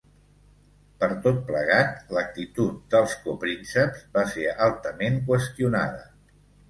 [1.01, 6.03] Per tot plegat, l'actitud dels coprínceps va ser altament qüestionada.